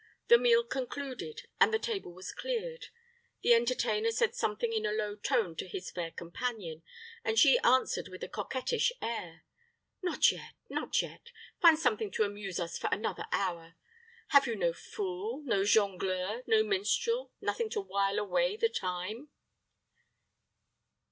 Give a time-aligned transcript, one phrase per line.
[0.29, 2.87] The meal concluded, and the table was cleared.
[3.43, 6.81] The entertainer said something in a low tone to his fair companion,
[7.23, 9.43] and she answered with a coquettish air,
[10.01, 11.31] "Not yet not yet.
[11.61, 13.75] Find something to amuse us for another hour.
[14.29, 19.29] Have you no fool no jongleur no minstrel nothing to wile away the time?"